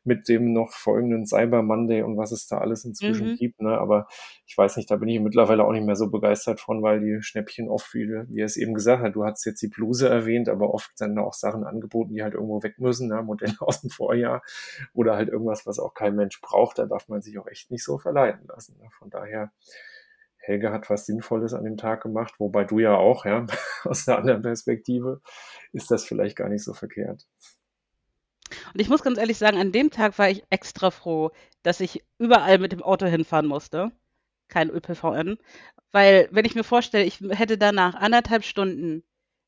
[0.04, 3.36] mit dem noch folgenden Cyber Monday und was es da alles inzwischen mhm.
[3.36, 3.60] gibt.
[3.60, 3.76] Ne?
[3.76, 4.06] Aber
[4.46, 7.22] ich weiß nicht, da bin ich mittlerweile auch nicht mehr so begeistert von, weil die
[7.22, 10.48] Schnäppchen oft, wie, wie er es eben gesagt hat, du hast jetzt die Bluse erwähnt,
[10.48, 13.22] aber oft dann auch Sachen angeboten, die halt irgendwo weg müssen, ne?
[13.22, 14.42] Modelle aus dem Vorjahr
[14.92, 16.78] oder halt irgendwas, was auch kein Mensch braucht.
[16.78, 18.76] Da darf man sich auch echt nicht so verleiten lassen.
[18.78, 18.88] Ne?
[18.98, 19.52] Von daher
[20.38, 23.46] Helge hat was Sinnvolles an dem Tag gemacht, wobei du ja auch, ja,
[23.84, 25.20] aus einer anderen Perspektive
[25.72, 27.26] ist das vielleicht gar nicht so verkehrt.
[28.72, 31.30] Und ich muss ganz ehrlich sagen, an dem Tag war ich extra froh,
[31.62, 33.92] dass ich überall mit dem Auto hinfahren musste.
[34.48, 35.38] Kein ÖPVN.
[35.92, 39.04] Weil, wenn ich mir vorstelle, ich hätte danach anderthalb Stunden,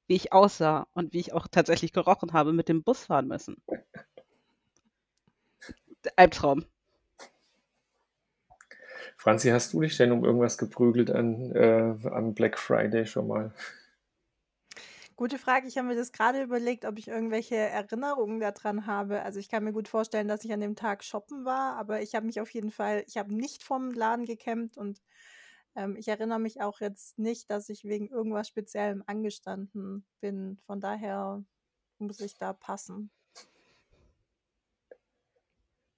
[0.06, 3.56] wie ich aussah und wie ich auch tatsächlich gerochen habe, mit dem Bus fahren müssen.
[6.16, 6.64] Albtraum.
[9.16, 13.52] Franzi, hast du dich denn um irgendwas geprügelt an, äh, am Black Friday schon mal?
[15.14, 15.68] Gute Frage.
[15.68, 19.22] Ich habe mir das gerade überlegt, ob ich irgendwelche Erinnerungen daran habe.
[19.22, 22.16] Also ich kann mir gut vorstellen, dass ich an dem Tag shoppen war, aber ich
[22.16, 25.00] habe mich auf jeden Fall, ich habe nicht vom Laden gekämmt und
[25.76, 30.58] ähm, ich erinnere mich auch jetzt nicht, dass ich wegen irgendwas Speziellem angestanden bin.
[30.66, 31.44] Von daher
[31.98, 33.10] muss ich da passen.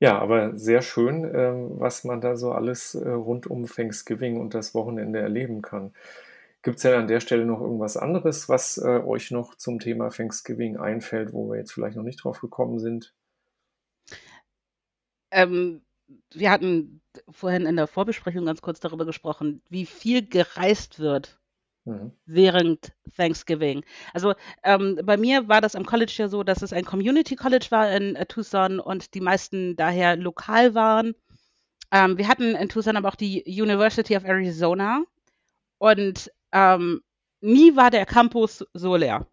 [0.00, 4.54] Ja, aber sehr schön, äh, was man da so alles äh, rund um Thanksgiving und
[4.54, 5.92] das Wochenende erleben kann.
[6.62, 10.08] Gibt es denn an der Stelle noch irgendwas anderes, was äh, euch noch zum Thema
[10.08, 13.14] Thanksgiving einfällt, wo wir jetzt vielleicht noch nicht drauf gekommen sind?
[15.30, 15.82] Ähm,
[16.32, 21.38] wir hatten vorhin in der Vorbesprechung ganz kurz darüber gesprochen, wie viel gereist wird
[21.84, 22.12] mhm.
[22.26, 23.84] während Thanksgiving.
[24.12, 27.66] Also ähm, bei mir war das am College ja so, dass es ein Community College
[27.70, 31.14] war in äh, Tucson und die meisten daher lokal waren.
[31.90, 35.04] Ähm, wir hatten in Tucson aber auch die University of Arizona
[35.78, 37.02] und ähm,
[37.40, 39.26] nie war der Campus so leer.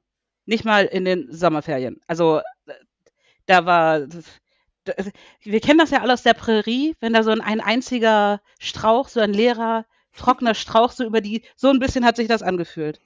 [0.45, 2.01] Nicht mal in den Sommerferien.
[2.07, 2.41] Also
[3.45, 4.07] da war,
[5.43, 9.07] wir kennen das ja alle aus der Prärie, wenn da so ein, ein einziger Strauch,
[9.07, 9.85] so ein leerer,
[10.15, 12.99] trockener Strauch so über die, so ein bisschen hat sich das angefühlt.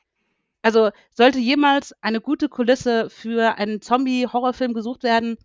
[0.61, 5.37] Also sollte jemals eine gute Kulisse für einen Zombie-Horrorfilm gesucht werden,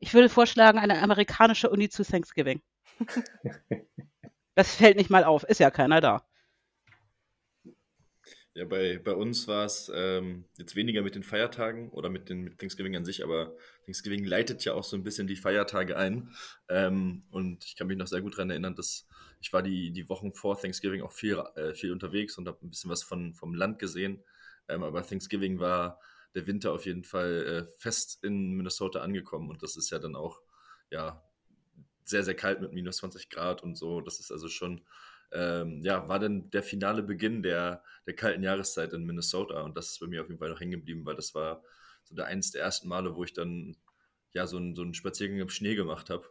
[0.00, 2.62] ich würde vorschlagen, eine amerikanische Uni zu Thanksgiving.
[4.54, 6.26] das fällt nicht mal auf, ist ja keiner da.
[8.54, 12.42] Ja, bei, bei uns war es ähm, jetzt weniger mit den Feiertagen oder mit, den,
[12.42, 16.34] mit Thanksgiving an sich, aber Thanksgiving leitet ja auch so ein bisschen die Feiertage ein.
[16.68, 19.06] Ähm, und ich kann mich noch sehr gut daran erinnern, dass
[19.40, 22.70] ich war die, die Wochen vor Thanksgiving auch viel, äh, viel unterwegs und habe ein
[22.70, 24.22] bisschen was von, vom Land gesehen.
[24.68, 25.98] Ähm, aber Thanksgiving war
[26.34, 30.14] der Winter auf jeden Fall äh, fest in Minnesota angekommen und das ist ja dann
[30.14, 30.40] auch
[30.90, 31.22] ja
[32.04, 34.00] sehr, sehr kalt mit minus 20 Grad und so.
[34.00, 34.82] Das ist also schon
[35.32, 39.90] ähm, ja, war dann der finale Beginn der, der kalten Jahreszeit in Minnesota und das
[39.90, 41.62] ist bei mir auf jeden Fall noch hängen geblieben, weil das war
[42.04, 43.76] so der eins der ersten Male, wo ich dann
[44.32, 46.28] ja so, ein, so einen Spaziergang im Schnee gemacht habe,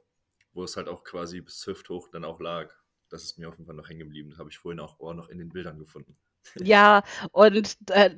[0.53, 2.73] wo es halt auch quasi bis hüfthoch dann auch lag.
[3.09, 4.29] Das ist mir auf jeden Fall noch hängen geblieben.
[4.29, 6.17] Das habe ich vorhin auch, auch noch in den Bildern gefunden.
[6.55, 8.11] Ja, und äh,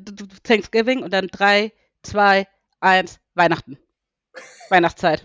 [0.43, 1.73] Thanksgiving und dann drei,
[2.03, 2.47] zwei,
[2.79, 3.79] eins, Weihnachten.
[4.69, 5.23] Weihnachtszeit.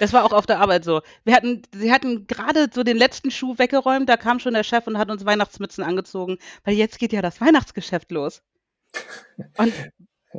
[0.00, 1.02] Das war auch auf der Arbeit so.
[1.24, 4.86] Wir hatten, sie hatten gerade so den letzten Schuh weggeräumt, da kam schon der Chef
[4.86, 8.42] und hat uns Weihnachtsmützen angezogen, weil jetzt geht ja das Weihnachtsgeschäft los.
[9.58, 9.72] Und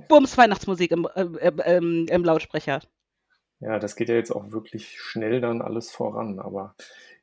[0.09, 2.81] Bums Weihnachtsmusik im, äh, äh, im Lautsprecher.
[3.61, 6.75] Ja, das geht ja jetzt auch wirklich schnell dann alles voran, aber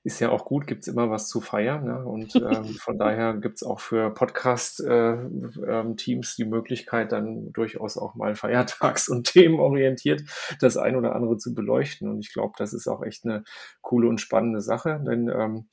[0.05, 1.85] ist ja auch gut, gibt es immer was zu feiern.
[1.85, 2.05] Ne?
[2.05, 7.99] Und ähm, von daher gibt es auch für Podcast-Teams äh, ähm, die Möglichkeit, dann durchaus
[7.99, 10.23] auch mal feiertags- und themenorientiert
[10.61, 12.09] das ein oder andere zu beleuchten.
[12.09, 13.45] Und ich glaube, das ist auch echt eine
[13.81, 15.67] coole und spannende Sache, denn ähm,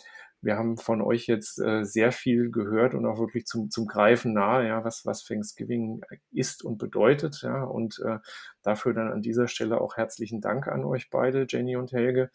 [0.45, 4.33] wir haben von euch jetzt äh, sehr viel gehört und auch wirklich zum, zum Greifen
[4.33, 8.19] nahe, ja, was, was Thanksgiving ist und bedeutet, ja, und äh,
[8.61, 12.29] dafür dann an dieser Stelle auch herzlichen Dank an euch beide, Jenny und Helge,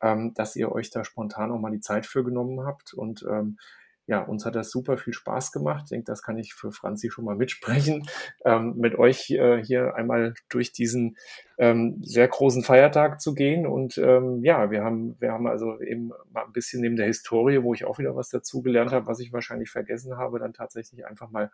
[0.00, 2.94] ähm, dass ihr euch da spontan auch mal die Zeit für genommen habt.
[2.94, 3.58] Und ähm,
[4.06, 5.84] ja, uns hat das super viel Spaß gemacht.
[5.84, 8.06] Ich denke, das kann ich für Franzi schon mal mitsprechen,
[8.44, 11.16] ähm, mit euch äh, hier einmal durch diesen
[11.58, 13.66] ähm, sehr großen Feiertag zu gehen.
[13.66, 17.62] Und ähm, ja, wir haben, wir haben also eben mal ein bisschen neben der Historie,
[17.62, 21.30] wo ich auch wieder was dazugelernt habe, was ich wahrscheinlich vergessen habe, dann tatsächlich einfach
[21.30, 21.50] mal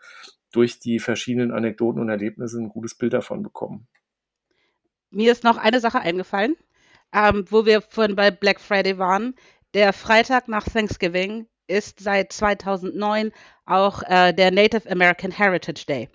[0.53, 3.87] durch die verschiedenen Anekdoten und Erlebnisse ein gutes Bild davon bekommen.
[5.11, 6.57] Mir ist noch eine Sache eingefallen,
[7.15, 9.35] ähm, wo wir vorhin bei Black Friday waren.
[9.73, 13.33] Der Freitag nach Thanksgiving ist seit 2009
[13.67, 16.09] auch äh, der Native American Heritage Day.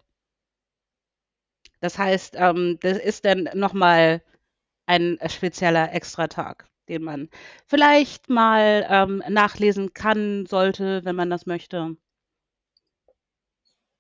[1.80, 4.22] Das heißt, ähm, das ist dann nochmal
[4.88, 7.30] ein spezieller Extratag, den man
[7.68, 11.98] vielleicht mal ähm, nachlesen kann, sollte, wenn man das möchte.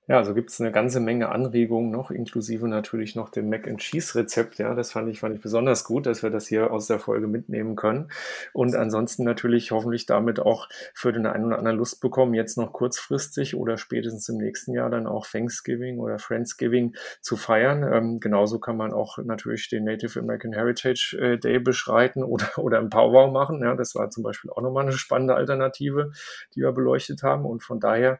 [0.09, 3.81] Ja, also gibt es eine ganze Menge Anregungen noch, inklusive natürlich noch dem Mac and
[3.81, 4.57] Cheese Rezept.
[4.57, 7.27] Ja, das fand ich, fand ich besonders gut, dass wir das hier aus der Folge
[7.27, 8.09] mitnehmen können.
[8.53, 12.71] Und ansonsten natürlich hoffentlich damit auch für den einen oder anderen Lust bekommen, jetzt noch
[12.71, 17.83] kurzfristig oder spätestens im nächsten Jahr dann auch Thanksgiving oder Friendsgiving zu feiern.
[17.83, 22.79] Ähm, genauso kann man auch natürlich den Native American Heritage äh, Day beschreiten oder, oder
[22.79, 23.61] im Powwow machen.
[23.61, 26.11] Ja, das war zum Beispiel auch nochmal eine spannende Alternative,
[26.55, 27.43] die wir beleuchtet haben.
[27.43, 28.19] Und von daher,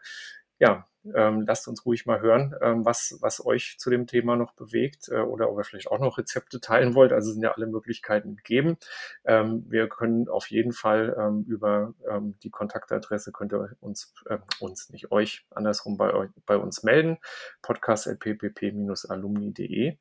[0.60, 4.52] ja, ähm, lasst uns ruhig mal hören, ähm, was, was euch zu dem Thema noch
[4.54, 7.14] bewegt äh, oder ob ihr vielleicht auch noch Rezepte teilen wollt.
[7.14, 8.78] Also sind ja alle Möglichkeiten gegeben.
[9.26, 14.40] Ähm, wir können auf jeden Fall ähm, über ähm, die Kontaktadresse könnt ihr uns, äh,
[14.60, 16.12] uns nicht euch, andersrum bei,
[16.46, 17.20] bei uns melden.
[17.62, 19.98] podcast.ppp-alumni.de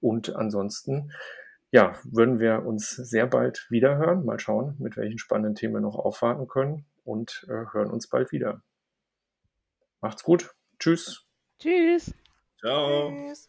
[0.00, 1.12] und ansonsten
[1.70, 4.24] ja, würden wir uns sehr bald wieder hören.
[4.24, 8.32] Mal schauen, mit welchen spannenden Themen wir noch aufwarten können und äh, hören uns bald
[8.32, 8.62] wieder.
[10.00, 10.54] Macht's gut.
[10.78, 11.26] Tschüss.
[11.58, 12.14] Tschüss.
[12.60, 13.10] Ciao.
[13.10, 13.48] Tschüss.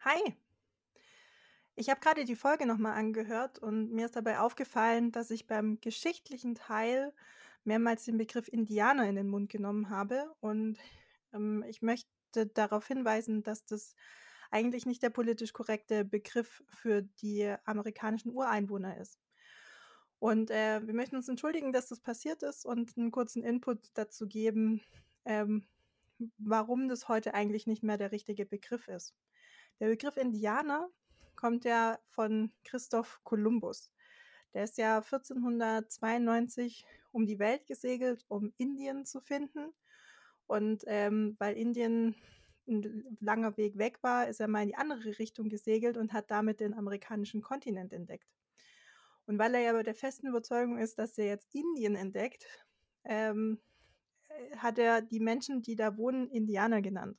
[0.00, 0.36] Hi.
[1.76, 5.80] Ich habe gerade die Folge nochmal angehört und mir ist dabei aufgefallen, dass ich beim
[5.80, 7.12] geschichtlichen Teil
[7.64, 10.34] mehrmals den Begriff Indianer in den Mund genommen habe.
[10.40, 10.78] Und
[11.32, 13.94] ähm, ich möchte darauf hinweisen, dass das
[14.50, 19.21] eigentlich nicht der politisch korrekte Begriff für die amerikanischen Ureinwohner ist.
[20.22, 24.28] Und äh, wir möchten uns entschuldigen, dass das passiert ist und einen kurzen Input dazu
[24.28, 24.80] geben,
[25.24, 25.66] ähm,
[26.38, 29.16] warum das heute eigentlich nicht mehr der richtige Begriff ist.
[29.80, 30.88] Der Begriff Indianer
[31.34, 33.90] kommt ja von Christoph Kolumbus.
[34.54, 39.72] Der ist ja 1492 um die Welt gesegelt, um Indien zu finden.
[40.46, 42.14] Und ähm, weil Indien
[42.68, 46.30] ein langer Weg weg war, ist er mal in die andere Richtung gesegelt und hat
[46.30, 48.28] damit den amerikanischen Kontinent entdeckt.
[49.26, 52.46] Und weil er ja bei der festen Überzeugung ist, dass er jetzt Indien entdeckt,
[53.04, 53.60] ähm,
[54.28, 57.18] äh, hat er die Menschen, die da wohnen, Indianer genannt.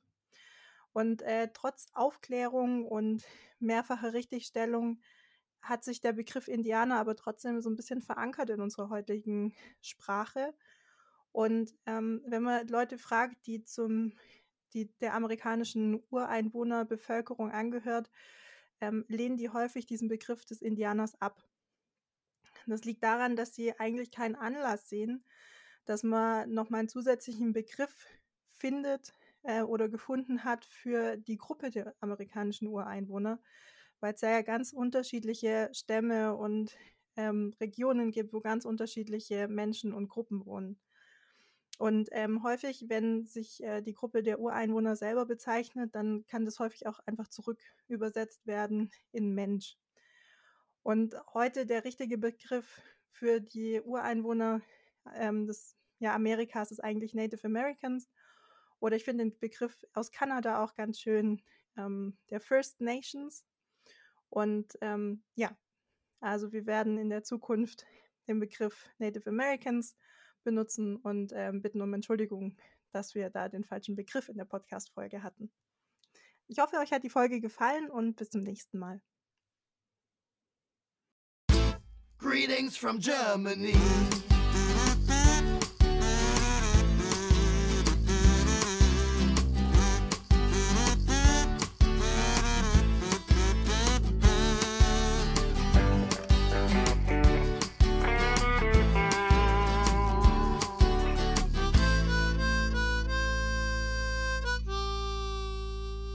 [0.92, 3.24] Und äh, trotz Aufklärung und
[3.60, 5.02] mehrfacher Richtigstellung
[5.62, 10.54] hat sich der Begriff Indianer aber trotzdem so ein bisschen verankert in unserer heutigen Sprache.
[11.32, 14.14] Und ähm, wenn man Leute fragt, die zum
[14.74, 18.10] die der amerikanischen Ureinwohnerbevölkerung angehört,
[18.82, 21.44] ähm, lehnen die häufig diesen Begriff des Indianers ab.
[22.68, 25.24] Das liegt daran, dass sie eigentlich keinen Anlass sehen,
[25.86, 28.08] dass man nochmal einen zusätzlichen Begriff
[28.52, 33.40] findet äh, oder gefunden hat für die Gruppe der amerikanischen Ureinwohner,
[34.00, 36.76] weil es ja ganz unterschiedliche Stämme und
[37.16, 40.80] ähm, Regionen gibt, wo ganz unterschiedliche Menschen und Gruppen wohnen.
[41.80, 46.60] Und ähm, häufig, wenn sich äh, die Gruppe der Ureinwohner selber bezeichnet, dann kann das
[46.60, 49.78] häufig auch einfach zurück übersetzt werden in Mensch.
[50.84, 54.62] Und heute der richtige Begriff für die Ureinwohner
[55.16, 58.10] ähm, des ja, Amerikas ist eigentlich Native Americans.
[58.80, 61.42] Oder ich finde den Begriff aus Kanada auch ganz schön,
[61.78, 63.46] ähm, der First Nations.
[64.30, 65.56] Und ähm, ja,
[66.20, 67.86] also wir werden in der Zukunft
[68.28, 69.96] den Begriff Native Americans
[70.44, 72.58] benutzen und ähm, bitten um Entschuldigung,
[72.92, 75.52] dass wir da den falschen Begriff in der Podcast-Folge hatten.
[76.48, 79.02] Ich hoffe, euch hat die Folge gefallen und bis zum nächsten Mal.
[82.34, 83.76] Greetings from Germany.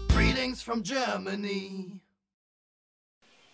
[0.08, 2.00] Greetings from Germany.